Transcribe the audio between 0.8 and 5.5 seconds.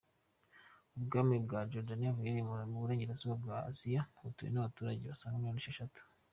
Ubwami bwa Jordanie buherereye mu burengerazuba bwa Aziya, butuwe n’abaturage basaga